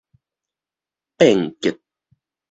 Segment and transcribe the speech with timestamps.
[1.19, 1.77] 變革